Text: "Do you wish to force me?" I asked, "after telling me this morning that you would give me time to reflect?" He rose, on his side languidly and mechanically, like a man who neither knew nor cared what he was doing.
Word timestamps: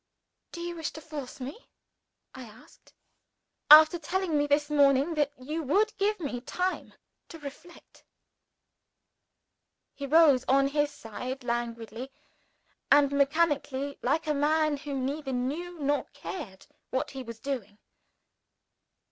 "Do 0.51 0.61
you 0.61 0.77
wish 0.77 0.89
to 0.93 0.99
force 1.01 1.39
me?" 1.39 1.67
I 2.33 2.41
asked, 2.45 2.91
"after 3.69 3.99
telling 3.99 4.35
me 4.35 4.47
this 4.47 4.67
morning 4.67 5.13
that 5.13 5.31
you 5.39 5.61
would 5.61 5.95
give 5.99 6.19
me 6.19 6.41
time 6.41 6.95
to 7.29 7.37
reflect?" 7.37 8.03
He 9.93 10.07
rose, 10.07 10.43
on 10.47 10.69
his 10.69 10.89
side 10.89 11.43
languidly 11.43 12.11
and 12.91 13.11
mechanically, 13.11 13.99
like 14.01 14.25
a 14.25 14.33
man 14.33 14.77
who 14.77 14.95
neither 14.95 15.33
knew 15.33 15.77
nor 15.77 16.05
cared 16.13 16.65
what 16.89 17.11
he 17.11 17.21
was 17.21 17.39
doing. 17.39 17.77